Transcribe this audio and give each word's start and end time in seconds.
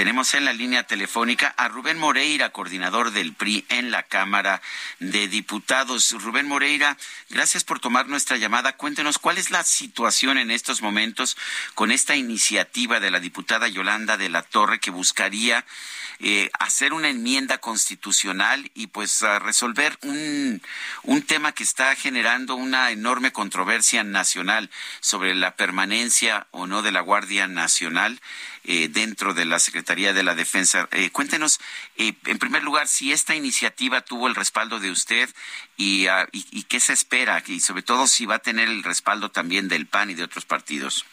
Tenemos 0.00 0.32
en 0.32 0.46
la 0.46 0.54
línea 0.54 0.84
telefónica 0.84 1.52
a 1.58 1.68
Rubén 1.68 1.98
Moreira, 1.98 2.48
coordinador 2.52 3.10
del 3.10 3.34
PRI 3.34 3.66
en 3.68 3.90
la 3.90 4.02
Cámara 4.02 4.62
de 4.98 5.28
Diputados. 5.28 6.12
Rubén 6.12 6.48
Moreira, 6.48 6.96
gracias 7.28 7.64
por 7.64 7.80
tomar 7.80 8.08
nuestra 8.08 8.38
llamada. 8.38 8.78
Cuéntenos 8.78 9.18
cuál 9.18 9.36
es 9.36 9.50
la 9.50 9.62
situación 9.62 10.38
en 10.38 10.50
estos 10.50 10.80
momentos 10.80 11.36
con 11.74 11.92
esta 11.92 12.16
iniciativa 12.16 12.98
de 12.98 13.10
la 13.10 13.20
diputada 13.20 13.68
Yolanda 13.68 14.16
de 14.16 14.30
la 14.30 14.40
Torre 14.40 14.80
que 14.80 14.90
buscaría 14.90 15.66
eh, 16.20 16.50
hacer 16.58 16.94
una 16.94 17.10
enmienda 17.10 17.58
constitucional 17.58 18.70
y 18.74 18.86
pues 18.86 19.20
resolver 19.20 19.98
un, 20.00 20.62
un 21.02 21.22
tema 21.22 21.52
que 21.52 21.62
está 21.62 21.94
generando 21.94 22.54
una 22.54 22.90
enorme 22.90 23.32
controversia 23.32 24.02
nacional 24.02 24.70
sobre 25.00 25.34
la 25.34 25.56
permanencia 25.56 26.46
o 26.52 26.66
no 26.66 26.80
de 26.80 26.92
la 26.92 27.02
Guardia 27.02 27.48
Nacional 27.48 28.18
eh, 28.64 28.88
dentro 28.88 29.34
de 29.34 29.44
la 29.44 29.58
Secretaría 29.58 30.12
de 30.12 30.22
la 30.22 30.34
Defensa. 30.34 30.88
Eh, 30.92 31.10
cuéntenos, 31.10 31.60
eh, 31.96 32.14
en 32.26 32.38
primer 32.38 32.62
lugar, 32.62 32.88
si 32.88 33.12
esta 33.12 33.34
iniciativa 33.34 34.00
tuvo 34.00 34.28
el 34.28 34.34
respaldo 34.34 34.80
de 34.80 34.90
usted 34.90 35.28
y, 35.76 36.08
uh, 36.08 36.26
y, 36.32 36.46
y, 36.50 36.62
qué 36.64 36.80
se 36.80 36.92
espera 36.92 37.42
y 37.46 37.60
sobre 37.60 37.82
todo 37.82 38.06
si 38.06 38.26
va 38.26 38.36
a 38.36 38.38
tener 38.40 38.68
el 38.68 38.82
respaldo 38.82 39.30
también 39.30 39.68
del 39.68 39.86
PAN 39.86 40.10
y 40.10 40.14
de 40.14 40.24
otros 40.24 40.44
partidos. 40.44 41.06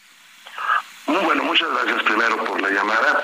Bueno, 1.07 1.43
muchas 1.43 1.69
gracias 1.71 2.03
primero 2.03 2.43
por 2.43 2.61
la 2.61 2.69
llamada 2.69 3.23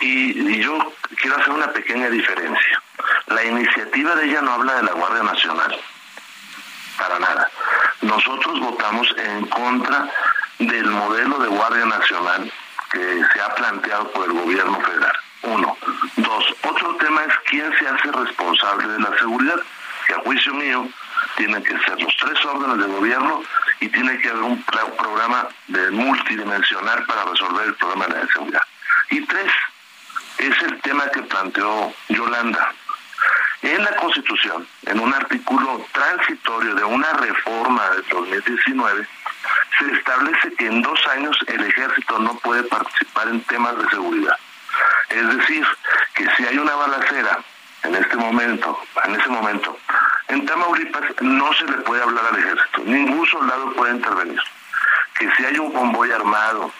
y, 0.00 0.60
yo 0.60 0.92
quiero 1.16 1.36
hacer 1.36 1.52
una 1.52 1.72
pequeña 1.72 2.08
diferencia. 2.08 2.82
La 3.26 3.44
iniciativa 3.44 4.14
de 4.14 4.26
ella 4.26 4.42
no 4.42 4.52
habla 4.52 4.74
de 4.74 4.82
la 4.84 4.92
Guardia 4.92 5.24
Nacional, 5.24 5.76
para 6.96 7.18
nada. 7.18 7.50
Nosotros 8.02 8.60
votamos 8.60 9.12
en 9.18 9.46
contra 9.46 10.08
del 10.60 10.86
modelo 10.86 11.38
de 11.40 11.48
Guardia 11.48 11.84
Nacional 11.86 12.52
que 12.90 13.22
se 13.32 13.40
ha 13.40 13.54
planteado 13.54 14.10
por 14.12 14.26
el 14.26 14.32
gobierno 14.32 14.80
federal. 14.80 15.16
Uno. 15.42 15.76
Dos. 16.16 16.54
Otro 16.62 16.96
tema 16.96 17.22
es 17.24 17.34
quién 17.48 17.72
se 17.78 17.88
hace 17.88 18.10
responsable 18.10 18.88
de 18.88 18.98
la 19.00 19.18
seguridad, 19.18 19.60
que 20.06 20.14
a 20.14 20.18
juicio 20.20 20.54
mío 20.54 20.88
tienen 21.36 21.62
que 21.62 21.78
ser 21.80 22.00
los 22.00 22.16
tres 22.16 22.44
órdenes 22.44 22.78
de 22.78 22.92
gobierno 22.92 23.42
y 23.80 23.88
tiene 23.88 24.18
que 24.18 24.30
haber 24.30 24.42
un 24.42 24.62
programa 24.62 25.48
de 25.68 25.90
multidimensional 25.90 27.04
para 27.06 27.24
resolver 27.24 27.66
el 27.66 27.74
problema 27.74 28.06
de 28.06 28.20
la 28.20 28.32
seguridad. 28.32 28.62
Y 29.10 29.20
tres, 29.22 29.52
es 30.38 30.62
el 30.62 30.80
tema 30.80 31.08
que 31.08 31.22
planteó 31.22 31.92
Yolanda. 32.08 32.72
En 33.62 33.82
la 33.82 33.96
Constitución, 33.96 34.66
en 34.84 35.00
un 35.00 35.12
artículo 35.12 35.84
transitorio 35.92 36.74
de 36.74 36.84
una 36.84 37.12
reforma 37.14 37.82
de 37.90 38.02
2019, 38.10 39.08
se 39.78 39.92
establece 39.92 40.52
que 40.54 40.66
en 40.66 40.82
dos 40.82 41.06
años 41.08 41.36
el 41.46 41.64
ejército 41.64 42.18
no 42.18 42.34
puede 42.38 42.62
participar 42.64 43.28
en 43.28 43.40
temas 43.42 43.76
de 43.78 43.88
seguridad. 43.88 44.36
Es 45.10 45.36
decir, 45.36 45.66
que 46.14 46.26
si 46.36 46.46
hay 46.46 46.58
una 46.58 46.74
balacera 46.74 47.38
en 47.82 47.94
este 47.94 48.16
momento, 48.16 48.78
en 49.04 49.14
ese 49.14 49.28
momento, 49.28 49.78
en 50.28 50.44
Tamaulipas 50.44 51.04
no 51.20 51.52
se 51.54 51.64
le 51.64 51.78
puede 51.78 52.02
hablar 52.02 52.24
al 52.32 52.38
ejército, 52.38 52.82
ningún 52.84 53.26
soldado 53.26 53.72
puede 53.72 53.94
intervenir. 53.94 54.40
Que 55.18 55.30
si 55.36 55.44
hay 55.44 55.58
un 55.58 55.72
convoy 55.72 56.10
armado 56.10 56.72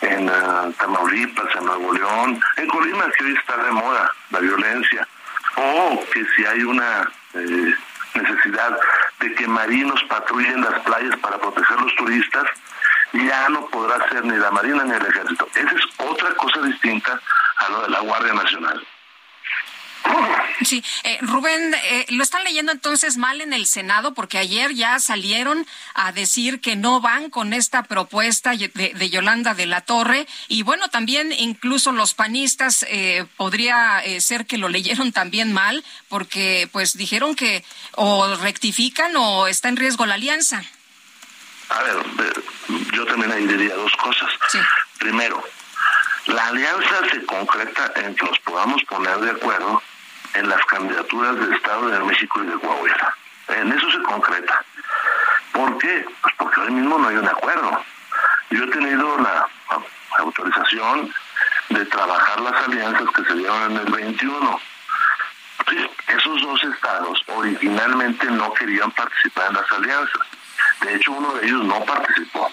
en 0.00 0.28
uh, 0.28 0.72
Tamaulipas, 0.72 1.54
en 1.56 1.64
Nuevo 1.64 1.92
León, 1.92 2.40
en 2.56 2.68
Colima, 2.68 3.10
que 3.10 3.24
hoy 3.24 3.34
está 3.34 3.56
de 3.56 3.70
moda 3.72 4.10
la 4.30 4.38
violencia, 4.38 5.06
o 5.56 6.04
que 6.12 6.24
si 6.34 6.46
hay 6.46 6.62
una 6.62 7.10
eh, 7.34 7.74
necesidad 8.14 8.78
de 9.22 9.34
que 9.34 9.46
marinos 9.46 10.02
patrullen 10.08 10.60
las 10.60 10.80
playas 10.80 11.16
para 11.20 11.38
proteger 11.38 11.78
a 11.78 11.82
los 11.82 11.94
turistas, 11.94 12.44
ya 13.12 13.48
no 13.50 13.66
podrá 13.66 14.08
ser 14.08 14.24
ni 14.24 14.36
la 14.36 14.50
Marina 14.50 14.84
ni 14.84 14.92
el 14.92 15.06
Ejército. 15.06 15.46
Esa 15.54 15.70
es 15.70 15.84
otra 15.98 16.34
cosa 16.34 16.60
distinta 16.62 17.20
a 17.56 17.68
lo 17.68 17.82
de 17.82 17.90
la 17.90 18.00
Guardia 18.00 18.32
Nacional. 18.32 18.86
Sí, 20.64 20.84
eh, 21.04 21.18
Rubén, 21.22 21.74
eh, 21.74 22.06
lo 22.10 22.22
están 22.22 22.44
leyendo 22.44 22.72
entonces 22.72 23.16
mal 23.16 23.40
en 23.40 23.52
el 23.52 23.66
Senado 23.66 24.14
porque 24.14 24.38
ayer 24.38 24.74
ya 24.74 24.98
salieron 24.98 25.66
a 25.94 26.12
decir 26.12 26.60
que 26.60 26.76
no 26.76 27.00
van 27.00 27.30
con 27.30 27.52
esta 27.52 27.82
propuesta 27.84 28.52
de, 28.56 28.68
de 28.68 29.10
Yolanda 29.10 29.54
de 29.54 29.66
la 29.66 29.80
Torre 29.80 30.26
y 30.48 30.62
bueno, 30.62 30.88
también 30.88 31.32
incluso 31.32 31.92
los 31.92 32.14
panistas 32.14 32.84
eh, 32.88 33.24
podría 33.36 34.00
eh, 34.00 34.20
ser 34.20 34.46
que 34.46 34.58
lo 34.58 34.68
leyeron 34.68 35.12
también 35.12 35.52
mal 35.52 35.84
porque 36.08 36.68
pues 36.72 36.96
dijeron 36.96 37.34
que 37.34 37.64
o 37.92 38.36
rectifican 38.36 39.14
o 39.16 39.46
está 39.46 39.68
en 39.68 39.76
riesgo 39.76 40.06
la 40.06 40.14
alianza. 40.14 40.62
A 41.68 41.82
ver, 41.82 41.96
yo 42.92 43.06
también 43.06 43.32
ahí 43.32 43.46
diría 43.46 43.74
dos 43.74 43.92
cosas. 43.96 44.30
Sí. 44.50 44.58
Primero, 44.98 45.42
la 46.26 46.48
alianza 46.48 47.00
se 47.10 47.24
concreta 47.24 47.92
en 47.96 48.14
que 48.14 48.26
nos 48.26 48.38
podamos 48.40 48.82
poner 48.84 49.18
de 49.18 49.30
acuerdo 49.30 49.82
en 50.34 50.48
las 50.48 50.64
candidaturas 50.66 51.38
del 51.38 51.52
Estado 51.52 51.88
de 51.88 52.00
México 52.00 52.42
y 52.42 52.46
de 52.46 52.58
Coahuila. 52.58 53.16
En 53.48 53.72
eso 53.72 53.90
se 53.90 54.02
concreta. 54.02 54.64
¿Por 55.52 55.78
qué? 55.78 56.06
Pues 56.22 56.34
porque 56.38 56.60
hoy 56.60 56.70
mismo 56.70 56.98
no 56.98 57.08
hay 57.08 57.16
un 57.16 57.28
acuerdo. 57.28 57.84
Yo 58.50 58.64
he 58.64 58.68
tenido 58.68 59.18
la 59.18 59.46
autorización 60.18 61.12
de 61.70 61.84
trabajar 61.86 62.40
las 62.40 62.68
alianzas 62.68 63.08
que 63.14 63.24
se 63.24 63.34
dieron 63.34 63.72
en 63.72 63.78
el 63.78 63.92
21. 63.92 64.60
Esos 66.08 66.42
dos 66.42 66.64
estados 66.64 67.22
originalmente 67.28 68.26
no 68.26 68.52
querían 68.54 68.90
participar 68.92 69.48
en 69.48 69.54
las 69.54 69.72
alianzas. 69.72 70.20
De 70.80 70.94
hecho, 70.94 71.12
uno 71.12 71.34
de 71.34 71.46
ellos 71.46 71.64
no 71.64 71.84
participó. 71.84 72.50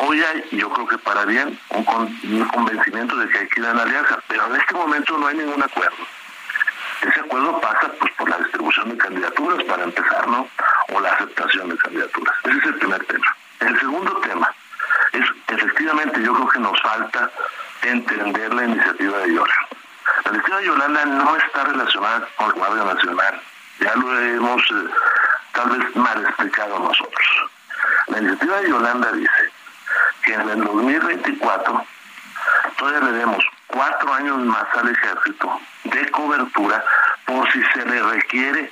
Hoy 0.00 0.22
hay, 0.22 0.44
yo 0.52 0.70
creo 0.70 0.86
que 0.86 0.98
para 0.98 1.24
bien, 1.24 1.58
un, 1.70 1.84
con, 1.84 2.02
un 2.22 2.48
convencimiento 2.48 3.16
de 3.16 3.28
que 3.28 3.38
hay 3.38 3.48
que 3.48 3.60
ir 3.60 3.66
a 3.66 3.74
la 3.74 3.82
alianza, 3.82 4.18
pero 4.28 4.46
en 4.46 4.60
este 4.60 4.74
momento 4.74 5.18
no 5.18 5.26
hay 5.26 5.36
ningún 5.36 5.62
acuerdo. 5.62 5.96
Ese 7.00 7.20
acuerdo 7.20 7.60
pasa 7.60 7.92
pues 8.00 8.12
por 8.14 8.28
la 8.28 8.38
distribución 8.38 8.88
de 8.90 8.98
candidaturas 8.98 9.62
para 9.64 9.84
empezar, 9.84 10.26
¿no? 10.28 10.48
O 10.92 11.00
la 11.00 11.10
aceptación 11.12 11.68
de 11.68 11.76
candidaturas. 11.76 12.34
Ese 12.44 12.58
es 12.58 12.64
el 12.64 12.74
primer 12.74 13.04
tema. 13.06 13.36
El 13.60 13.78
segundo 13.78 14.16
tema 14.18 14.50
es, 15.12 15.24
efectivamente, 15.48 16.22
yo 16.22 16.34
creo 16.34 16.48
que 16.48 16.58
nos 16.58 16.80
falta 16.80 17.30
entender 17.82 18.52
la 18.52 18.64
iniciativa 18.64 19.18
de 19.18 19.34
Yolanda. 19.34 19.68
La 20.24 20.30
iniciativa 20.30 20.58
de 20.58 20.66
Yolanda 20.66 21.04
no 21.04 21.36
está 21.36 21.64
relacionada 21.64 22.28
con 22.36 22.46
el 22.46 22.52
Guardia 22.54 22.84
Nacional. 22.84 23.40
Ya 23.80 23.94
lo 23.94 24.18
hemos 24.18 24.62
eh, 24.62 24.90
tal 25.52 25.70
vez 25.70 25.96
mal 25.96 26.22
explicado 26.22 26.78
nosotros. 26.80 27.26
La 28.08 28.18
iniciativa 28.18 28.56
de 28.56 28.70
Yolanda 28.70 29.12
dice 29.12 29.52
que 30.22 30.34
en 30.34 30.48
el 30.48 30.64
2024 30.64 31.84
todavía 32.76 33.00
le 33.00 33.18
demos 33.18 33.44
cuatro 33.68 34.12
años 34.12 34.38
más 34.38 34.66
al 34.74 34.88
ejército 34.88 35.60
de 35.90 36.10
cobertura 36.10 36.84
por 37.26 37.50
si 37.52 37.60
se 37.74 37.84
le 37.84 38.02
requiere 38.02 38.70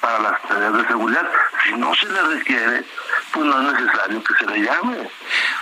para 0.00 0.18
las 0.20 0.42
tareas 0.42 0.76
de 0.76 0.86
seguridad. 0.86 1.28
Si 1.64 1.72
no 1.72 1.94
se 1.94 2.06
le 2.06 2.22
requiere, 2.22 2.84
pues 3.32 3.46
no 3.46 3.60
es 3.60 3.72
necesario 3.72 4.22
que 4.22 4.34
se 4.34 4.46
le 4.46 4.60
llame. 4.60 5.10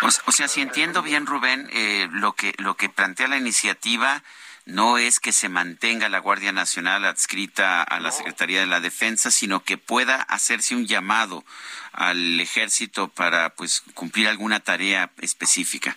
O, 0.03 0.07
o 0.07 0.33
sea, 0.33 0.49
si 0.49 0.61
entiendo 0.61 1.03
bien, 1.03 1.27
Rubén, 1.27 1.69
eh, 1.73 2.09
lo 2.13 2.33
que 2.33 2.55
lo 2.59 2.77
que 2.77 2.89
plantea 2.89 3.29
la 3.29 3.39
iniciativa 3.39 4.23
no 4.67 4.97
es 4.97 5.21
que 5.21 5.33
se 5.33 5.49
mantenga 5.49 6.09
la 6.09 6.21
Guardia 6.21 6.53
Nacional 6.53 7.05
adscrita 7.05 7.83
a 7.83 8.01
la 8.01 8.11
Secretaría 8.11 8.61
de 8.61 8.67
la 8.67 8.81
Defensa, 8.81 9.31
sino 9.31 9.63
que 9.63 9.77
pueda 9.77 10.17
hacerse 10.17 10.75
un 10.75 10.87
llamado 10.87 11.45
al 11.93 12.41
ejército 12.41 13.09
para 13.09 13.51
pues 13.51 13.83
cumplir 13.93 14.27
alguna 14.29 14.61
tarea 14.61 15.11
específica. 15.21 15.97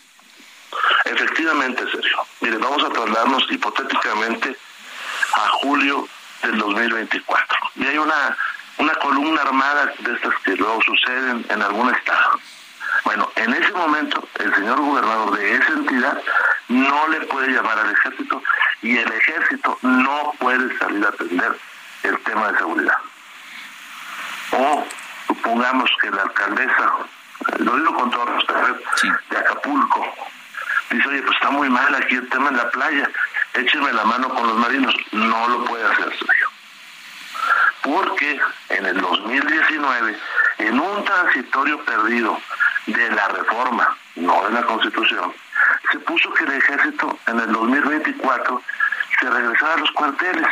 Efectivamente, 1.05 1.83
Sergio. 1.89 2.25
Mire, 2.41 2.57
vamos 2.57 2.83
a 2.83 2.89
trasladarnos 2.89 3.45
hipotéticamente 3.49 4.57
a 5.35 5.47
julio 5.61 6.07
del 6.43 6.57
2024. 6.57 7.57
Y 7.75 7.85
hay 7.85 7.97
una, 7.97 8.37
una 8.77 8.93
columna 8.95 9.41
armada 9.41 9.91
de 9.99 10.13
estas 10.13 10.33
que 10.43 10.55
luego 10.55 10.81
suceden 10.83 11.45
en 11.49 11.61
algún 11.61 11.93
estado. 11.93 12.39
Bueno, 13.03 13.29
en 13.35 13.53
ese 13.53 13.71
momento 13.73 14.27
el 14.39 14.53
señor 14.55 14.79
gobernador 14.79 15.37
de 15.37 15.55
esa 15.55 15.67
entidad 15.69 16.21
no 16.69 17.07
le 17.09 17.21
puede 17.21 17.49
llamar 17.49 17.77
al 17.79 17.91
ejército 17.91 18.41
y 18.81 18.97
el 18.97 19.11
ejército 19.11 19.77
no 19.81 20.33
puede 20.39 20.77
salir 20.77 21.05
a 21.05 21.09
atender 21.09 21.57
el 22.03 22.17
tema 22.19 22.51
de 22.51 22.57
seguridad. 22.57 22.97
O 24.51 24.85
supongamos 25.27 25.89
que 26.01 26.09
la 26.11 26.23
alcaldesa, 26.23 26.91
lo 27.59 27.75
digo 27.75 27.95
con 27.95 28.09
todo 28.11 28.25
respeto, 28.25 28.79
Sí. 28.95 29.09
de 29.29 29.37
Acapulco, 29.37 30.13
dice, 30.89 31.07
oye, 31.07 31.21
pues 31.21 31.35
está 31.35 31.49
muy 31.49 31.69
mal 31.69 31.93
aquí 31.95 32.15
el 32.15 32.29
tema 32.29 32.49
en 32.49 32.57
la 32.57 32.69
playa, 32.71 33.09
échenme 33.57 33.91
la 33.93 34.03
mano 34.05 34.29
con 34.29 34.47
los 34.47 34.57
marinos. 34.57 34.95
No 35.11 35.47
lo 35.47 35.65
puede 35.65 35.85
hacer, 35.85 36.09
Sergio. 36.17 36.49
Porque 37.81 38.39
en 38.69 38.85
el 38.85 38.99
2019, 38.99 40.17
en 40.59 40.79
un 40.79 41.05
transitorio 41.05 41.83
perdido 41.85 42.39
de 42.87 43.11
la 43.11 43.27
reforma, 43.29 43.97
no 44.15 44.43
de 44.45 44.51
la 44.51 44.63
Constitución, 44.63 45.33
se 45.91 45.99
puso 45.99 46.33
que 46.33 46.43
el 46.43 46.53
ejército 46.53 47.17
en 47.27 47.39
el 47.39 47.51
2024 47.51 48.61
se 49.19 49.29
regresara 49.29 49.73
a 49.73 49.77
los 49.77 49.91
cuarteles. 49.91 50.47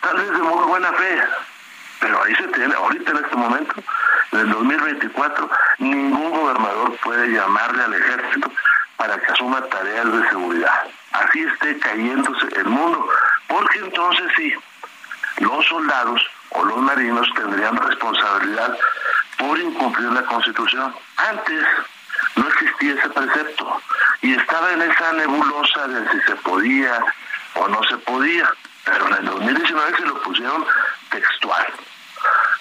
Tal 0.00 0.16
vez 0.16 0.30
de 0.30 0.38
muy 0.38 0.64
buena 0.66 0.92
fe, 0.92 1.22
pero 2.00 2.22
ahí 2.22 2.34
se 2.36 2.48
tiene, 2.48 2.74
ahorita 2.74 3.10
en 3.10 3.16
este 3.16 3.36
momento, 3.36 3.74
en 4.32 4.38
el 4.40 4.50
2024, 4.50 5.50
ningún 5.78 6.30
gobernador 6.30 6.96
puede 7.02 7.32
llamarle 7.32 7.82
al 7.82 7.94
ejército 7.94 8.50
para 8.98 9.16
que 9.18 9.32
asuma 9.32 9.62
tareas 9.62 10.12
de 10.12 10.28
seguridad. 10.28 10.84
Así 11.12 11.40
esté 11.40 11.78
cayéndose 11.78 12.46
el 12.56 12.66
mundo, 12.66 13.08
porque 13.46 13.78
entonces 13.78 14.26
sí, 14.36 14.52
los 15.38 15.64
soldados 15.66 16.20
o 16.50 16.64
los 16.64 16.78
marinos 16.78 17.26
tendrían 17.34 17.76
responsabilidad 17.76 18.76
por 19.38 19.58
incumplir 19.58 20.10
la 20.12 20.24
Constitución. 20.24 20.94
Antes 21.16 21.64
no 22.34 22.48
existía 22.48 22.94
ese 22.94 23.08
precepto 23.10 23.80
y 24.20 24.34
estaba 24.34 24.72
en 24.72 24.82
esa 24.82 25.12
nebulosa 25.12 25.86
de 25.86 26.10
si 26.10 26.20
se 26.26 26.36
podía 26.36 27.00
o 27.54 27.68
no 27.68 27.80
se 27.84 27.96
podía, 27.98 28.50
pero 28.84 29.06
en 29.08 29.14
el 29.14 29.24
2019 29.26 29.96
se 29.96 30.06
lo 30.06 30.22
pusieron 30.22 30.66
textual. 31.10 31.66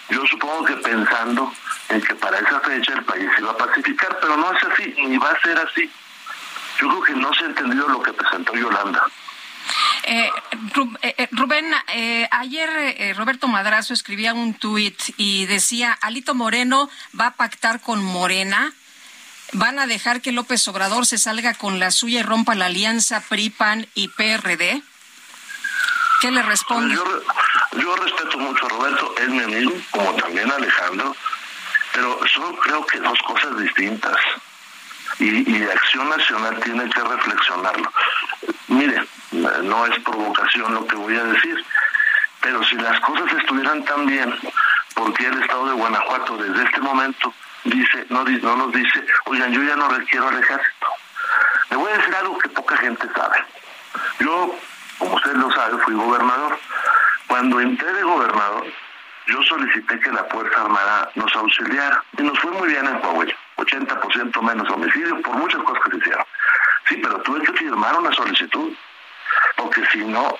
Yo 0.09 0.25
supongo 0.27 0.65
que 0.65 0.75
pensando 0.77 1.51
en 1.89 2.01
que 2.01 2.15
para 2.15 2.37
esa 2.37 2.59
fecha 2.61 2.93
el 2.93 3.03
país 3.03 3.29
iba 3.39 3.51
a 3.51 3.57
pacificar, 3.57 4.17
pero 4.21 4.37
no 4.37 4.53
es 4.53 4.63
así, 4.63 4.93
ni 4.99 5.17
va 5.17 5.31
a 5.31 5.41
ser 5.41 5.57
así. 5.57 5.91
Yo 6.79 6.87
creo 6.87 7.01
que 7.01 7.13
no 7.13 7.33
se 7.33 7.43
ha 7.43 7.47
entendido 7.47 7.87
lo 7.87 8.01
que 8.01 8.13
presentó 8.13 8.55
Yolanda. 8.55 9.03
Eh, 10.03 10.29
eh, 11.01 11.15
eh, 11.17 11.27
Rubén, 11.31 11.65
ayer 12.31 13.15
Roberto 13.17 13.47
Madrazo 13.47 13.93
escribía 13.93 14.33
un 14.33 14.53
tuit 14.53 14.97
y 15.17 15.45
decía, 15.47 15.97
Alito 16.01 16.33
Moreno 16.33 16.89
va 17.19 17.27
a 17.27 17.33
pactar 17.35 17.81
con 17.81 18.01
Morena, 18.03 18.71
van 19.53 19.79
a 19.79 19.87
dejar 19.87 20.21
que 20.21 20.31
López 20.31 20.65
Obrador 20.67 21.05
se 21.05 21.17
salga 21.17 21.53
con 21.55 21.79
la 21.79 21.91
suya 21.91 22.21
y 22.21 22.23
rompa 22.23 22.55
la 22.55 22.67
alianza 22.67 23.21
PRI-PAN 23.21 23.87
y 23.95 24.07
PRD. 24.09 24.81
¿Qué 26.21 26.31
le 26.31 26.41
responde? 26.41 26.95
Yo, 26.95 27.95
respeto 27.95 28.37
mucho 28.39 28.65
a 28.65 28.69
Roberto, 28.69 29.13
es 29.19 29.29
mi 29.29 29.39
amigo, 29.39 29.71
como 29.91 30.13
también 30.15 30.49
a 30.49 30.55
Alejandro, 30.55 31.15
pero 31.93 32.19
son 32.33 32.55
creo 32.55 32.85
que 32.85 32.99
dos 32.99 33.19
cosas 33.27 33.57
distintas. 33.59 34.15
Y, 35.19 35.51
y 35.51 35.63
Acción 35.63 36.09
Nacional 36.09 36.59
tiene 36.59 36.89
que 36.89 37.01
reflexionarlo. 37.01 37.91
Mire, 38.67 39.03
no 39.31 39.85
es 39.85 39.99
provocación 40.03 40.73
lo 40.73 40.85
que 40.85 40.95
voy 40.95 41.15
a 41.15 41.23
decir, 41.23 41.65
pero 42.41 42.63
si 42.63 42.75
las 42.75 42.99
cosas 43.01 43.31
estuvieran 43.33 43.83
tan 43.85 44.05
bien, 44.05 44.33
¿por 44.93 45.13
qué 45.13 45.27
el 45.27 45.41
Estado 45.41 45.67
de 45.67 45.73
Guanajuato 45.73 46.37
desde 46.37 46.63
este 46.63 46.79
momento 46.81 47.33
dice, 47.63 48.05
no, 48.09 48.23
no 48.23 48.55
nos 48.55 48.71
dice, 48.73 49.05
oigan, 49.25 49.51
yo 49.51 49.63
ya 49.63 49.75
no 49.75 49.89
requiero 49.89 50.27
al 50.27 50.37
ejército? 50.37 50.87
Le 51.69 51.77
voy 51.77 51.91
a 51.91 51.97
decir 51.97 52.15
algo 52.15 52.37
que 52.37 52.49
poca 52.49 52.77
gente 52.77 53.07
sabe. 53.15 53.37
Yo, 54.19 54.55
como 54.97 55.15
usted 55.15 55.33
lo 55.33 55.51
sabe, 55.51 55.77
fui 55.83 55.93
gobernador. 55.93 56.57
Cuando 57.27 57.59
entré 57.59 57.91
de 57.93 58.03
gobernador, 58.03 58.65
yo 59.27 59.43
solicité 59.43 59.99
que 59.99 60.11
la 60.11 60.23
Fuerza 60.25 60.61
Armada 60.61 61.11
nos 61.15 61.35
auxiliara 61.35 62.03
y 62.17 62.23
nos 62.23 62.39
fue 62.39 62.51
muy 62.51 62.69
bien 62.69 62.87
en 62.87 62.99
Coahuila. 62.99 63.35
80% 63.57 64.41
menos 64.41 64.69
homicidios 64.69 65.19
por 65.21 65.35
muchas 65.35 65.61
cosas 65.63 65.83
que 65.83 65.91
se 65.91 65.97
hicieron. 65.97 66.25
Sí, 66.87 66.95
pero 66.97 67.21
tuve 67.21 67.41
que 67.41 67.53
firmar 67.53 67.97
una 67.97 68.11
solicitud 68.13 68.71
porque 69.55 69.85
si 69.91 69.99
no, 69.99 70.37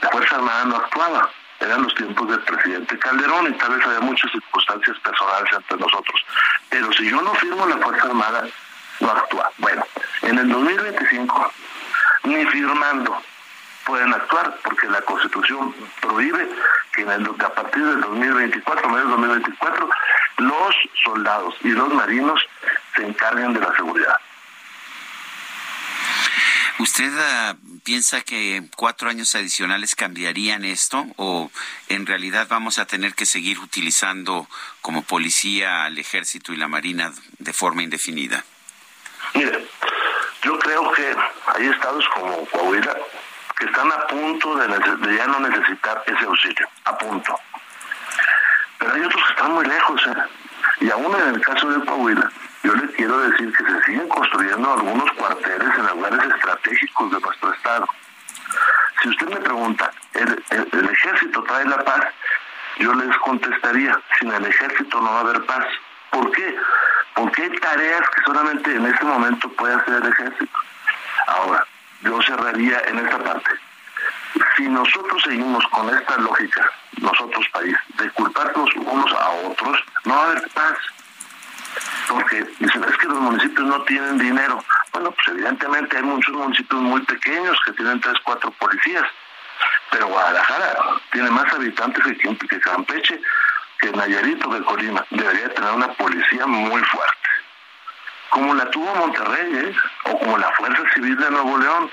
la 0.00 0.08
Fuerza 0.10 0.36
Armada 0.36 0.64
no 0.64 0.76
actuaba. 0.76 1.30
Eran 1.60 1.82
los 1.82 1.94
tiempos 1.94 2.28
del 2.28 2.40
presidente 2.40 2.98
Calderón 2.98 3.48
y 3.48 3.58
tal 3.58 3.76
vez 3.76 3.86
había 3.86 4.00
muchas 4.00 4.30
circunstancias 4.32 4.98
personales 5.00 5.50
entre 5.52 5.76
nosotros. 5.78 6.24
Pero 6.68 6.92
si 6.92 7.10
yo 7.10 7.20
no 7.20 7.34
firmo 7.34 7.66
la 7.66 7.78
Fuerza 7.78 8.06
Armada, 8.06 8.46
no 9.00 9.10
actúa. 9.10 9.50
Bueno, 9.58 9.84
en 10.22 10.38
el 10.38 10.48
2025, 10.48 11.52
ni 12.24 12.44
firmando 12.46 13.22
pueden 13.84 14.12
actuar, 14.12 14.58
porque 14.62 14.86
la 14.88 15.00
Constitución 15.02 15.74
prohíbe 16.00 16.48
que 16.94 17.02
en 17.02 17.10
el, 17.10 17.26
a 17.26 17.54
partir 17.54 17.84
del 17.84 18.00
2024, 18.00 18.88
medio 18.88 19.08
2024, 19.08 19.90
los 20.38 20.74
soldados 21.04 21.54
y 21.62 21.68
los 21.68 21.92
marinos 21.92 22.40
se 22.96 23.06
encarguen 23.06 23.52
de 23.52 23.60
la 23.60 23.74
seguridad. 23.76 24.16
¿Usted 26.78 27.12
ah, 27.18 27.54
piensa 27.84 28.22
que 28.22 28.62
cuatro 28.76 29.08
años 29.08 29.34
adicionales 29.36 29.94
cambiarían 29.94 30.64
esto 30.64 31.06
o 31.16 31.50
en 31.88 32.04
realidad 32.04 32.48
vamos 32.50 32.78
a 32.78 32.86
tener 32.86 33.14
que 33.14 33.26
seguir 33.26 33.60
utilizando 33.60 34.48
como 34.80 35.02
policía 35.02 35.84
al 35.84 35.98
ejército 35.98 36.52
y 36.52 36.56
la 36.56 36.66
marina 36.66 37.12
de 37.38 37.52
forma 37.52 37.84
indefinida? 37.84 38.44
Mire, 39.34 39.66
yo 40.42 40.58
creo 40.58 40.92
que 40.92 41.16
hay 41.46 41.66
estados 41.68 42.04
como 42.08 42.44
Coahuila 42.46 42.96
que 43.56 43.66
están 43.66 43.90
a 43.92 44.06
punto 44.06 44.56
de, 44.56 45.16
ya 45.16 45.26
no 45.26 45.40
necesitar 45.40 46.02
ese 46.06 46.24
auxilio, 46.24 46.68
a 46.84 46.98
punto. 46.98 47.38
Pero 48.78 48.92
hay 48.92 49.00
otros 49.02 49.24
que 49.24 49.32
están 49.32 49.52
muy 49.52 49.64
lejos, 49.64 50.06
¿eh? 50.06 50.22
Y 50.80 50.90
aún 50.90 51.14
en 51.14 51.34
el 51.34 51.40
caso 51.40 51.68
de 51.70 51.84
Coahuila, 51.84 52.30
yo 52.62 52.74
le 52.74 52.86
quiero 52.92 53.18
decir 53.18 53.52
que 53.52 53.64
se 53.64 53.84
siguen 53.84 54.08
construyendo 54.08 54.72
algunos 54.72 55.10
cuarteles 55.12 55.78
en 55.78 55.86
lugares 55.86 56.20
estratégicos 56.34 57.10
de 57.12 57.20
nuestro 57.20 57.52
estado. 57.52 57.86
Si 59.02 59.08
usted 59.08 59.28
me 59.28 59.36
pregunta, 59.36 59.90
¿el, 60.14 60.44
el, 60.50 60.88
ejército 60.90 61.42
trae 61.44 61.64
la 61.66 61.84
paz? 61.84 62.06
Yo 62.78 62.92
les 62.94 63.16
contestaría, 63.18 63.98
sin 64.18 64.32
el 64.32 64.46
ejército 64.46 65.00
no 65.00 65.12
va 65.12 65.18
a 65.18 65.20
haber 65.20 65.44
paz. 65.44 65.66
¿Por 66.10 66.30
qué? 66.32 66.56
Porque 67.14 67.42
hay 67.42 67.50
tareas 67.58 68.08
que 68.10 68.22
solamente 68.22 68.74
en 68.74 68.86
este 68.86 69.04
momento 69.04 69.48
puede 69.50 69.74
hacer 69.74 69.94
el 69.94 70.08
ejército. 70.08 70.58
Ahora, 71.26 71.66
yo 72.04 72.22
cerraría 72.22 72.80
en 72.86 72.98
esta 72.98 73.18
parte. 73.18 73.50
Si 74.56 74.68
nosotros 74.68 75.22
seguimos 75.22 75.64
con 75.68 75.88
esta 75.94 76.16
lógica, 76.18 76.70
nosotros 77.00 77.46
país, 77.52 77.76
de 77.98 78.10
culparnos 78.10 78.70
unos 78.76 79.12
a 79.12 79.30
otros, 79.48 79.78
no 80.04 80.14
va 80.14 80.22
a 80.22 80.30
haber 80.30 80.48
paz 80.50 80.76
porque 82.08 82.44
dicen, 82.58 82.84
es 82.84 82.96
que 82.98 83.08
los 83.08 83.20
municipios 83.20 83.66
no 83.66 83.82
tienen 83.82 84.18
dinero. 84.18 84.62
Bueno, 84.92 85.10
pues 85.10 85.28
evidentemente 85.28 85.96
hay 85.96 86.02
muchos 86.02 86.34
municipios 86.34 86.80
muy 86.80 87.00
pequeños 87.02 87.58
que 87.64 87.72
tienen 87.72 88.00
tres, 88.00 88.14
cuatro 88.24 88.50
policías, 88.52 89.04
pero 89.90 90.08
Guadalajara 90.08 90.76
tiene 91.12 91.30
más 91.30 91.52
habitantes 91.52 92.04
que, 92.04 92.16
que 92.16 92.60
Campeche, 92.60 93.20
que 93.80 93.90
Nayarito, 93.92 94.50
que 94.50 94.62
Colima. 94.62 95.04
Debería 95.10 95.52
tener 95.54 95.70
una 95.72 95.88
policía 95.94 96.46
muy 96.46 96.82
fuerte. 96.82 97.28
Como 98.30 98.54
la 98.54 98.70
tuvo 98.70 98.94
Monterrey, 98.94 99.56
¿eh? 99.56 99.76
O 100.04 100.18
como 100.18 100.38
la 100.38 100.50
Fuerza 100.52 100.82
Civil 100.94 101.16
de 101.16 101.30
Nuevo 101.30 101.58
León, 101.58 101.90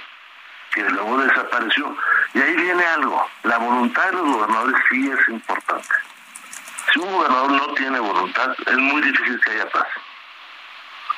que 0.74 0.82
luego 0.90 1.18
desapareció. 1.18 1.96
Y 2.34 2.42
ahí 2.42 2.56
viene 2.56 2.84
algo, 2.86 3.28
la 3.44 3.58
voluntad 3.58 4.06
de 4.06 4.14
los 4.14 4.24
gobernadores 4.24 4.76
sí 4.90 5.10
es 5.10 5.30
importante. 5.30 5.96
Si 6.92 7.00
un 7.00 7.12
gobernador 7.12 7.52
no 7.52 7.74
tiene 7.74 8.00
voluntad, 8.00 8.50
es 8.66 8.78
muy 8.78 9.02
difícil 9.02 9.40
que 9.42 9.52
haya 9.52 9.70
paz. 9.70 9.88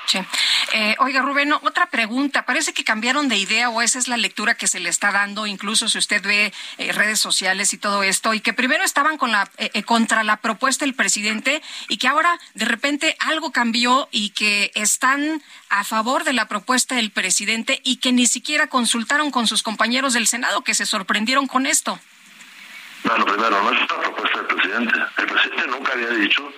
Sí. 0.05 0.19
Eh, 0.73 0.95
oiga, 1.00 1.21
Rubén, 1.21 1.53
otra 1.53 1.88
pregunta. 1.88 2.45
Parece 2.45 2.73
que 2.73 2.83
cambiaron 2.83 3.29
de 3.29 3.38
idea 3.38 3.69
o 3.69 3.81
esa 3.81 4.00
es 4.00 4.07
la 4.07 4.17
lectura 4.17 4.55
que 4.55 4.67
se 4.67 4.79
le 4.79 4.89
está 4.89 5.11
dando, 5.11 5.47
incluso 5.47 5.88
si 5.88 5.97
usted 5.97 6.21
ve 6.21 6.53
eh, 6.77 6.91
redes 6.91 7.19
sociales 7.19 7.74
y 7.74 7.77
todo 7.77 8.03
esto, 8.03 8.33
y 8.33 8.41
que 8.41 8.53
primero 8.53 8.83
estaban 8.83 9.17
con 9.17 9.31
la, 9.31 9.50
eh, 9.57 9.83
contra 9.83 10.24
la 10.24 10.38
propuesta 10.38 10.86
del 10.86 10.93
presidente 10.93 11.62
y 11.88 11.98
que 11.98 12.07
ahora 12.07 12.39
de 12.53 12.65
repente 12.65 13.15
algo 13.19 13.51
cambió 13.51 14.10
y 14.12 14.29
que 14.31 14.72
están 14.75 15.41
a 15.69 15.83
favor 15.83 16.24
de 16.24 16.33
la 16.33 16.48
propuesta 16.48 16.95
del 16.95 17.12
presidente 17.12 17.79
y 17.83 17.98
que 17.98 18.12
ni 18.12 18.25
siquiera 18.25 18.67
consultaron 18.67 19.31
con 19.31 19.48
sus 19.48 19.63
compañeros 19.63 20.13
del 20.13 20.27
Senado, 20.27 20.63
que 20.63 20.74
se 20.74 20.86
sorprendieron 20.86 21.48
con 21.48 21.65
esto. 21.65 22.00
Bueno, 23.03 23.25
primero, 23.25 23.62
no 23.63 23.72
es 23.72 23.77
una 23.77 24.01
propuesta 24.01 24.38
del 24.38 24.48
presidente. 24.48 25.00
El 25.17 25.25
presidente 25.25 25.67
nunca 25.67 25.93
había 25.93 26.10
dicho 26.10 26.53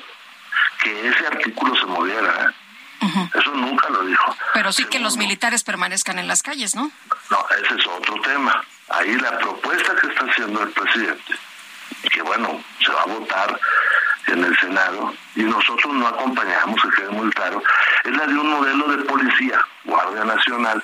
que 0.84 1.08
ese 1.10 1.28
artículo 1.28 1.76
se 1.76 1.86
moviera. 1.86 2.54
Eso 3.34 3.52
nunca 3.52 3.90
lo 3.90 4.04
dijo. 4.04 4.36
Pero 4.54 4.72
sí 4.72 4.86
que 4.86 5.00
los 5.00 5.18
militares 5.18 5.64
permanezcan 5.64 6.20
en 6.20 6.28
las 6.28 6.44
calles, 6.44 6.76
¿no? 6.76 6.92
No, 7.30 7.46
ese 7.64 7.76
es 7.76 7.88
otro 7.88 8.16
tema. 8.22 8.64
Ahí 8.90 9.16
la 9.18 9.38
propuesta 9.40 9.96
que 9.96 10.08
está 10.08 10.26
haciendo 10.26 10.62
el 10.64 10.70
presidente, 10.70 11.36
que 12.12 12.22
bueno, 12.22 12.62
se 12.84 12.92
va 12.92 13.02
a 13.02 13.06
votar 13.06 13.60
en 14.28 14.44
el 14.44 14.58
Senado, 14.58 15.14
y 15.36 15.44
nosotros 15.44 15.94
no 15.94 16.08
acompañamos, 16.08 16.82
que 16.82 16.90
quede 16.90 17.10
muy 17.10 17.30
claro, 17.32 17.62
es 18.04 18.16
la 18.16 18.26
de 18.26 18.34
un 18.34 18.50
modelo 18.50 18.88
de 18.88 19.04
policía, 19.04 19.60
Guardia 19.84 20.24
Nacional, 20.24 20.84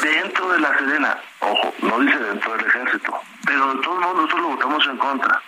dentro 0.00 0.48
de 0.52 0.60
la 0.60 0.78
Serena, 0.78 1.18
ojo, 1.40 1.74
no 1.82 1.98
dice 2.00 2.18
dentro 2.18 2.56
del 2.56 2.66
ejército, 2.66 3.20
pero 3.44 3.74
de 3.74 3.82
todos 3.82 4.00
modos 4.00 4.16
nosotros 4.16 4.40
lo 4.40 4.48
votamos 4.48 4.86
en 4.86 4.96
contra. 4.96 5.42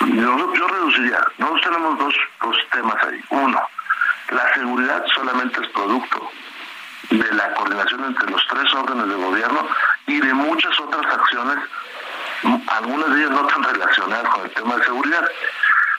Yo, 0.00 0.54
yo 0.54 0.68
reduciría, 0.68 1.20
nosotros 1.38 1.62
tenemos 1.62 1.98
dos, 1.98 2.14
dos 2.42 2.56
temas 2.72 2.96
ahí. 3.04 3.20
Uno, 3.30 3.60
la 4.34 4.52
seguridad 4.52 5.04
solamente 5.14 5.60
es 5.62 5.68
producto 5.68 6.30
de 7.10 7.32
la 7.34 7.54
coordinación 7.54 8.04
entre 8.04 8.30
los 8.30 8.44
tres 8.48 8.74
órdenes 8.74 9.08
de 9.08 9.14
gobierno 9.14 9.68
y 10.06 10.20
de 10.20 10.34
muchas 10.34 10.78
otras 10.80 11.06
acciones, 11.06 11.58
algunas 12.68 13.10
de 13.10 13.20
ellas 13.20 13.30
no 13.30 13.46
tan 13.46 13.62
relacionadas 13.62 14.28
con 14.28 14.44
el 14.44 14.50
tema 14.50 14.76
de 14.76 14.84
seguridad, 14.84 15.30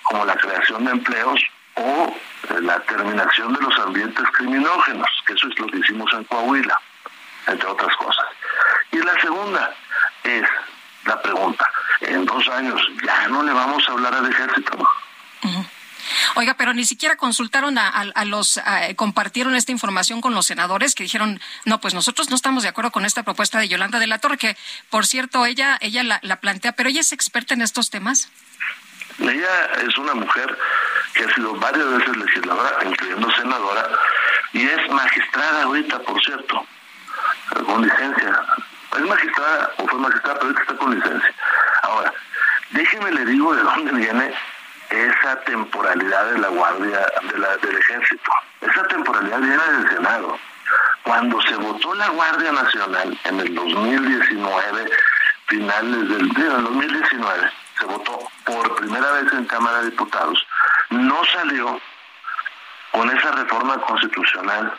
como 0.03 0.25
la 0.25 0.35
creación 0.35 0.85
de 0.85 0.91
empleos 0.91 1.39
o 1.75 2.15
la 2.59 2.79
terminación 2.81 3.53
de 3.53 3.61
los 3.61 3.79
ambientes 3.79 4.25
criminógenos, 4.33 5.09
que 5.25 5.33
eso 5.33 5.47
es 5.47 5.59
lo 5.59 5.67
que 5.67 5.77
hicimos 5.77 6.11
en 6.13 6.23
Coahuila, 6.25 6.79
entre 7.47 7.67
otras 7.67 7.95
cosas. 7.95 8.25
Y 8.91 8.97
la 8.97 9.19
segunda 9.21 9.73
es 10.23 10.43
la 11.05 11.21
pregunta, 11.21 11.69
en 12.01 12.25
dos 12.25 12.47
años 12.49 12.81
ya 13.03 13.27
no 13.29 13.43
le 13.43 13.53
vamos 13.53 13.87
a 13.87 13.91
hablar 13.93 14.13
al 14.13 14.29
ejército. 14.29 14.77
Oiga, 16.35 16.55
pero 16.57 16.73
ni 16.73 16.83
siquiera 16.83 17.15
consultaron 17.15 17.77
a, 17.77 18.25
los, 18.25 18.59
compartieron 18.97 19.55
esta 19.55 19.71
información 19.71 20.19
con 20.19 20.33
los 20.33 20.45
senadores 20.45 20.93
que 20.93 21.03
dijeron, 21.03 21.39
no, 21.63 21.79
pues 21.79 21.93
nosotros 21.93 22.29
no 22.29 22.35
estamos 22.35 22.63
de 22.63 22.69
acuerdo 22.69 22.91
con 22.91 23.05
esta 23.05 23.23
propuesta 23.23 23.57
de 23.57 23.69
Yolanda 23.69 23.99
de 23.99 24.07
la 24.07 24.19
Torre, 24.19 24.37
que 24.37 24.57
por 24.89 25.05
cierto, 25.05 25.45
ella, 25.45 25.77
ella 25.79 26.03
la, 26.03 26.19
la 26.23 26.41
plantea, 26.41 26.73
pero 26.73 26.89
ella 26.89 26.99
es 26.99 27.13
experta 27.13 27.53
en 27.53 27.61
estos 27.61 27.89
temas. 27.89 28.29
Ella 29.19 29.65
es 29.87 29.97
una 29.97 30.13
mujer 30.13 30.57
que 31.13 31.23
ha 31.23 31.35
sido 31.35 31.55
varias 31.55 31.89
veces 31.89 32.17
legisladora, 32.17 32.83
incluyendo 32.85 33.31
senadora, 33.31 33.87
y 34.51 34.63
es 34.63 34.91
magistrada 34.91 35.63
ahorita, 35.63 35.99
por 35.99 36.21
cierto, 36.21 36.67
con 37.65 37.81
licencia. 37.81 38.41
Es 38.97 39.01
magistrada 39.01 39.71
o 39.77 39.87
fue 39.87 39.99
magistrada, 39.99 40.39
pero 40.39 40.47
ahorita 40.47 40.61
está 40.63 40.75
con 40.75 40.95
licencia. 40.95 41.33
Ahora, 41.83 42.13
déjeme 42.71 43.11
le 43.13 43.25
digo 43.25 43.55
de 43.55 43.63
dónde 43.63 43.91
viene 43.93 44.33
esa 44.89 45.39
temporalidad 45.41 46.31
de 46.31 46.39
la 46.39 46.47
Guardia 46.49 47.05
de 47.31 47.37
la, 47.37 47.57
del 47.57 47.77
Ejército. 47.77 48.31
Esa 48.61 48.83
temporalidad 48.87 49.39
viene 49.39 49.57
del 49.57 49.89
Senado. 49.89 50.37
Cuando 51.03 51.41
se 51.43 51.55
votó 51.55 51.93
la 51.95 52.09
Guardia 52.09 52.51
Nacional 52.51 53.19
en 53.25 53.39
el 53.39 53.55
2019, 53.55 54.91
finales 55.47 56.09
del, 56.09 56.29
del 56.29 56.63
2019, 56.63 57.51
se 57.79 57.85
votó 57.85 58.19
por 58.45 58.75
primera 58.75 59.11
vez 59.11 59.31
en 59.33 59.45
Cámara 59.45 59.79
de 59.79 59.91
Diputados, 59.91 60.45
no 60.89 61.23
salió 61.25 61.79
con 62.91 63.09
esa 63.09 63.31
reforma 63.33 63.77
constitucional 63.81 64.73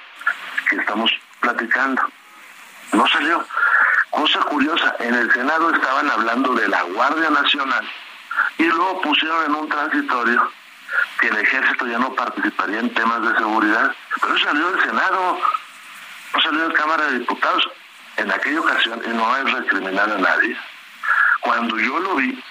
que 0.69 0.77
estamos 0.77 1.11
platicando. 1.41 2.03
No 2.93 3.07
salió. 3.09 3.45
Cosa 4.11 4.41
curiosa, 4.41 4.97
en 5.01 5.15
el 5.15 5.31
Senado 5.33 5.71
estaban 5.75 6.11
hablando 6.11 6.55
de 6.55 6.69
la 6.69 6.83
Guardia 6.83 7.29
Nacional 7.31 7.87
y 8.59 8.65
luego 8.65 9.01
pusieron 9.03 9.45
en 9.45 9.55
un 9.55 9.69
transitorio 9.69 10.51
que 11.21 11.29
el 11.29 11.37
ejército 11.39 11.87
ya 11.87 11.99
no 11.99 12.15
participaría 12.15 12.81
en 12.81 12.93
temas 12.95 13.23
de 13.23 13.37
seguridad. 13.37 13.95
Pero 14.21 14.39
salió 14.39 14.71
del 14.71 14.83
Senado, 14.83 15.39
no 16.33 16.41
salió 16.41 16.69
de 16.69 16.75
Cámara 16.75 17.05
de 17.07 17.19
Diputados 17.19 17.69
en 18.17 18.31
aquella 18.31 18.61
ocasión 18.61 19.03
y 19.05 19.09
no 19.09 19.37
es 19.37 19.53
recriminar 19.53 20.11
a 20.11 20.19
nadie. 20.19 20.57
Cuando 21.41 21.79
yo 21.79 21.99
lo 21.99 22.17
vi, 22.17 22.43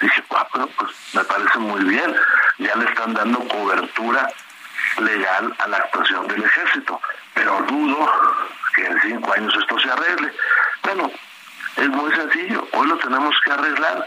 dije, 0.00 0.24
ah, 0.30 0.46
pues 0.50 0.90
me 1.14 1.24
parece 1.24 1.58
muy 1.58 1.82
bien, 1.84 2.14
ya 2.58 2.74
le 2.76 2.84
están 2.84 3.14
dando 3.14 3.40
cobertura 3.48 4.28
legal 4.98 5.54
a 5.58 5.68
la 5.68 5.78
actuación 5.78 6.28
del 6.28 6.44
ejército, 6.44 7.00
pero 7.32 7.62
dudo 7.62 8.12
que 8.74 8.86
en 8.86 9.00
cinco 9.02 9.32
años 9.32 9.54
esto 9.58 9.78
se 9.78 9.90
arregle. 9.90 10.32
Bueno, 10.82 11.10
es 11.76 11.88
muy 11.88 12.14
sencillo, 12.14 12.68
hoy 12.72 12.86
lo 12.86 12.96
tenemos 12.98 13.34
que 13.44 13.50
arreglar. 13.50 14.06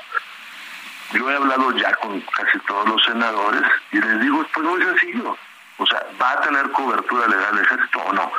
Yo 1.13 1.29
he 1.29 1.35
hablado 1.35 1.71
ya 1.77 1.93
con 1.95 2.19
casi 2.21 2.59
todos 2.67 2.87
los 2.87 3.03
senadores 3.03 3.61
y 3.91 3.99
les 3.99 4.21
digo, 4.21 4.45
pues 4.53 4.67
muy 4.67 4.81
sencillo, 4.83 5.37
o 5.77 5.85
sea, 5.85 6.05
¿va 6.21 6.31
a 6.33 6.41
tener 6.41 6.71
cobertura 6.71 7.27
legal 7.27 7.57
el 7.57 7.65
ejército 7.65 7.99
o 7.99 8.13
no? 8.13 8.31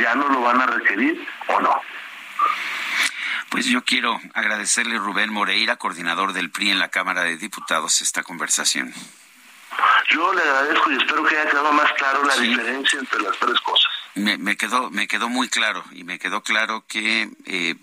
¿Ya 0.00 0.14
no 0.14 0.28
lo 0.28 0.42
van 0.42 0.60
a 0.60 0.66
requerir 0.66 1.26
o 1.48 1.60
no? 1.60 1.80
Pues 3.48 3.66
yo 3.66 3.84
quiero 3.84 4.20
agradecerle 4.34 4.98
Rubén 4.98 5.32
Moreira, 5.32 5.76
coordinador 5.76 6.32
del 6.32 6.50
PRI 6.50 6.70
en 6.70 6.78
la 6.78 6.88
Cámara 6.88 7.22
de 7.22 7.36
Diputados, 7.36 8.00
esta 8.02 8.22
conversación. 8.22 8.92
Yo 10.10 10.32
le 10.32 10.42
agradezco 10.42 10.90
y 10.90 10.96
espero 10.96 11.24
que 11.24 11.38
haya 11.38 11.50
quedado 11.50 11.72
más 11.72 11.90
claro 11.92 12.24
la 12.24 12.36
diferencia 12.36 12.98
entre 12.98 13.22
las 13.22 13.36
tres 13.38 13.58
cosas. 13.60 13.90
Me, 14.14 14.56
quedó, 14.56 14.90
me 14.90 15.08
quedó 15.08 15.28
muy 15.28 15.48
claro 15.48 15.84
y 15.92 16.04
me 16.04 16.18
quedó 16.18 16.42
claro 16.42 16.84
que 16.86 17.28
eh, 17.46 17.74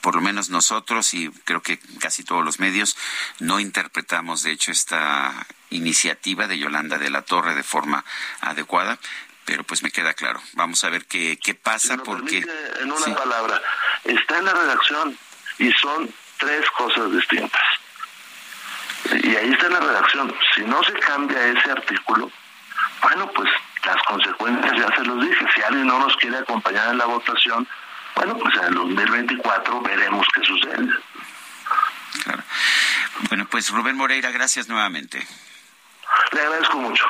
por 0.00 0.14
lo 0.14 0.20
menos 0.20 0.50
nosotros 0.50 1.14
y 1.14 1.30
creo 1.44 1.62
que 1.62 1.78
casi 2.00 2.24
todos 2.24 2.44
los 2.44 2.58
medios 2.58 2.96
no 3.38 3.60
interpretamos 3.60 4.42
de 4.42 4.52
hecho 4.52 4.72
esta 4.72 5.46
iniciativa 5.70 6.46
de 6.46 6.58
Yolanda 6.58 6.98
de 6.98 7.10
la 7.10 7.22
Torre 7.22 7.54
de 7.54 7.62
forma 7.62 8.04
adecuada 8.40 8.98
pero 9.50 9.64
pues 9.64 9.82
me 9.82 9.90
queda 9.90 10.14
claro. 10.14 10.40
Vamos 10.52 10.84
a 10.84 10.90
ver 10.90 11.06
qué, 11.06 11.36
qué 11.42 11.56
pasa 11.56 11.96
porque... 11.96 12.46
En 12.80 12.92
una 12.92 13.16
palabra, 13.16 13.60
está 14.04 14.38
en 14.38 14.44
la 14.44 14.52
redacción 14.52 15.18
y 15.58 15.72
son 15.72 16.08
tres 16.38 16.70
cosas 16.70 17.10
distintas. 17.10 17.60
Y 19.24 19.34
ahí 19.34 19.50
está 19.50 19.66
en 19.66 19.72
la 19.72 19.80
redacción. 19.80 20.34
Si 20.54 20.62
no 20.62 20.84
se 20.84 20.92
cambia 20.94 21.46
ese 21.48 21.68
artículo, 21.68 22.30
bueno, 23.02 23.28
pues 23.32 23.50
las 23.84 24.02
consecuencias 24.04 24.72
ya 24.76 24.94
se 24.94 25.04
los 25.04 25.20
dije. 25.20 25.44
Si 25.54 25.62
alguien 25.62 25.86
no 25.86 25.98
nos 25.98 26.16
quiere 26.18 26.38
acompañar 26.38 26.90
en 26.90 26.98
la 26.98 27.06
votación, 27.06 27.66
bueno, 28.20 28.36
pues 28.36 28.54
en 28.58 28.64
el 28.64 28.74
2024 28.74 29.80
veremos 29.80 30.26
qué 30.34 30.42
sucede. 30.44 30.88
Claro. 32.22 32.42
Bueno, 33.30 33.46
pues 33.50 33.70
Rubén 33.70 33.96
Moreira, 33.96 34.30
gracias 34.30 34.68
nuevamente. 34.68 35.26
Le 36.32 36.40
agradezco 36.42 36.76
mucho. 36.76 37.06